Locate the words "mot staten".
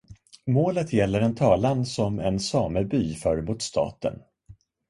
3.41-4.19